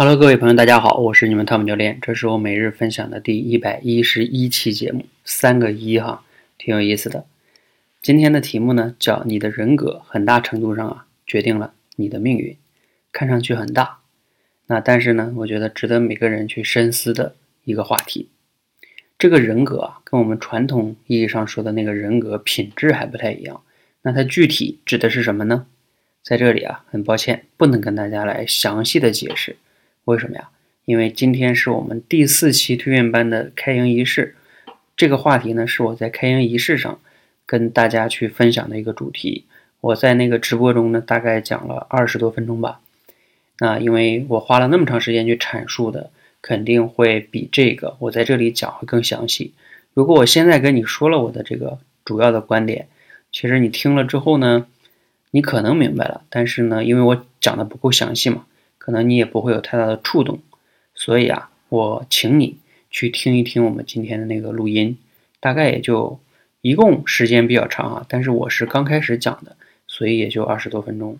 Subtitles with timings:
[0.00, 6.24] Hello，各位朋友，大家好，我是你们汤姆教练，这是我每日分享的第一百一十一期节目，三个一哈，
[6.56, 7.26] 挺有意思的。
[8.00, 12.56] 今天的题目呢，叫你的人格很大程度上啊，决定了你的命运。
[13.10, 13.98] 看上去很大，
[14.68, 17.34] 那但是呢，我觉得值得每个人去深思的
[17.64, 18.28] 一个话题。
[19.18, 23.62] 这个人格啊，跟我们传统意义上说的那个人格品质还不太一样。
[24.02, 25.66] 那它具体指的是什么呢？
[26.22, 29.56] 在这里啊，很抱歉，不能跟大家来详细的解释。
[30.08, 30.48] 为什么呀？
[30.86, 34.36] 因为今天是我们第四期推荐班的开营仪式，
[34.96, 36.98] 这个话题呢是我在开营仪式上
[37.44, 39.44] 跟大家去分享的一个主题。
[39.82, 42.80] 我在那个直播中呢，大概讲了二十多分钟吧。
[43.58, 49.52] 那因为我花了那么长时间去阐述的，肯定会比这个我在这里讲会更详细。
[49.92, 52.88] 如果我现在跟你说了我的这个主要的观点，
[53.30, 54.64] 其实你听了之后呢，
[55.32, 58.46] 你可能明白了，但是呢，因为我讲的不够详细嘛。
[58.88, 60.38] 可能你也不会有太大的触动，
[60.94, 62.56] 所以啊，我请你
[62.90, 64.96] 去听一听我们今天的那个录音，
[65.40, 66.18] 大概也就
[66.62, 71.18] 一共时间比较长啊，但是我是刚开始讲的，所以也就二十多分钟。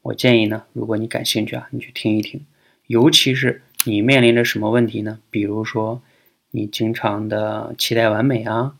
[0.00, 2.46] 我建议呢，如果你感兴趣啊，你去听一听，
[2.86, 5.18] 尤其是你面临着什么问题呢？
[5.28, 6.00] 比如说
[6.52, 8.76] 你经常的期待完美啊，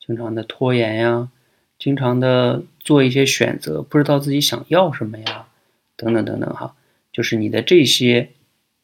[0.00, 1.28] 经常的拖延呀，
[1.78, 5.44] 经常的做一些选择，不知道自己想要什么呀，
[5.94, 6.74] 等等等等哈。
[7.12, 8.30] 就是你的这些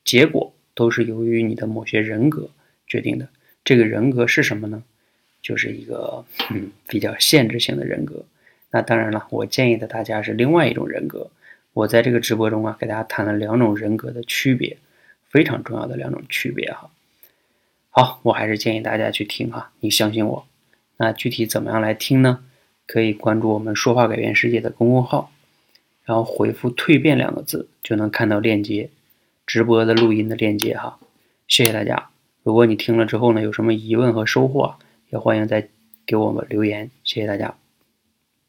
[0.04, 2.50] 结果都是由于你的某些人格
[2.86, 3.28] 决定的。
[3.64, 4.82] 这个人格是什么呢？
[5.42, 8.24] 就是一个嗯比较限制性的人格。
[8.70, 11.30] 那当然了，我建议的大家是另外一种人格。
[11.72, 14.76] 我在这个直播中啊，给大家谈了两种人格的区别，
[15.28, 16.90] 非常重要的两种区别哈。
[17.90, 20.46] 好，我还是建议大家去听哈，你相信我。
[20.96, 22.44] 那具体怎么样来听呢？
[22.86, 25.30] 可以关注我们“说话改变世界”的公众号。
[26.08, 28.88] 然后回复“蜕变”两个字，就能看到链接，
[29.46, 30.98] 直播的录音的链接哈。
[31.46, 32.08] 谢谢大家。
[32.42, 34.76] 如果你听了之后呢，有什么疑问和收获，
[35.10, 35.68] 也欢迎再
[36.06, 36.90] 给我们留言。
[37.04, 37.54] 谢谢大家。